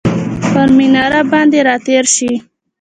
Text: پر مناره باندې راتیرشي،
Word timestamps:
پر 0.51 0.67
مناره 0.77 1.21
باندې 1.31 1.59
راتیرشي، 1.67 2.31